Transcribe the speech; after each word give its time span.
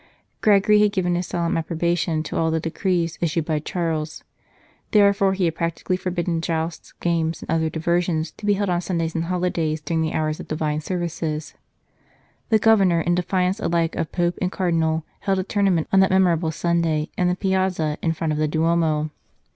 Gregory 0.41 0.79
had 0.81 0.91
given 0.91 1.13
his 1.13 1.27
solemn 1.27 1.53
approba 1.55 1.95
tion 1.95 2.23
to 2.23 2.35
all 2.35 2.49
the 2.49 2.59
decrees 2.59 3.19
issued 3.21 3.45
by 3.45 3.59
Charles; 3.59 4.23
therefore 4.93 5.33
he 5.33 5.45
had 5.45 5.53
practically 5.53 5.95
forbidden 5.95 6.41
jousts, 6.41 6.93
games, 6.93 7.43
and 7.43 7.51
other 7.51 7.69
diversions, 7.69 8.31
to 8.31 8.47
be 8.47 8.55
held 8.55 8.67
on 8.67 8.81
Sundays 8.81 9.13
and 9.13 9.25
holidays 9.25 9.79
during 9.79 10.01
the 10.01 10.13
hours 10.13 10.39
of 10.39 10.47
Divine 10.47 10.81
service. 10.81 11.53
The 12.49 12.57
Governor, 12.57 13.01
in 13.01 13.13
defiance 13.13 13.59
alike 13.59 13.95
of 13.95 14.11
Pope 14.11 14.39
and 14.41 14.51
Cardinal, 14.51 15.03
held 15.19 15.37
a 15.37 15.43
tournament 15.43 15.87
on 15.93 15.99
that 15.99 16.09
memorable 16.09 16.49
Sunday 16.49 17.11
in 17.15 17.27
the 17.27 17.35
piazza 17.35 17.99
in 18.01 18.13
front 18.13 18.33
of 18.33 18.39
the 18.39 18.47
Duomo. 18.47 19.11